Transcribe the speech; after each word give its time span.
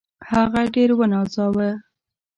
هغه 0.31 0.61
ډېر 0.75 0.89
ونازاوه. 0.97 1.69